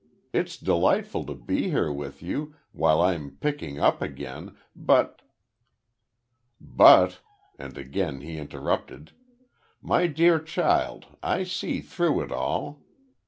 [0.33, 5.21] It's delightful to be here with you, while I'm picking up again, but"
[6.75, 7.19] "`But',"
[7.59, 9.11] and again he interrupted.
[9.79, 12.81] "My dear child, I see through it all.